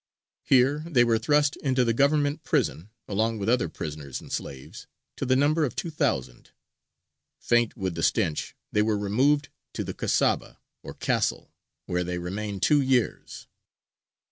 Here 0.41 0.83
they 0.87 1.03
were 1.03 1.19
thrust 1.19 1.57
into 1.57 1.85
the 1.85 1.93
Government 1.93 2.43
prison, 2.43 2.89
along 3.07 3.37
with 3.37 3.47
other 3.47 3.69
prisoners 3.69 4.19
and 4.19 4.31
slaves, 4.31 4.87
to 5.17 5.27
the 5.27 5.35
number 5.35 5.63
of 5.63 5.75
two 5.75 5.91
thousand. 5.91 6.49
Faint 7.37 7.77
with 7.77 7.93
the 7.93 8.01
stench, 8.01 8.55
they 8.71 8.81
were 8.81 8.97
removed 8.97 9.49
to 9.73 9.83
the 9.83 9.93
Kasaba 9.93 10.57
or 10.81 10.95
Castle, 10.95 11.51
where 11.85 12.03
they 12.03 12.17
remained 12.17 12.63
two 12.63 12.81
years. 12.81 13.45